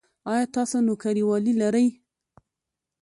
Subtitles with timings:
[0.31, 1.87] ایا تاسو نوکریوالي لرئ؟